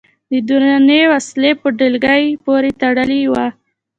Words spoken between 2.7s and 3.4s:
تړلي و.